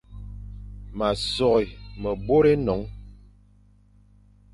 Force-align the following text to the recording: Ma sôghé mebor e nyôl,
Ma 0.97 1.09
sôghé 1.33 1.65
mebor 2.01 2.43
e 2.51 2.53
nyôl, 2.65 2.83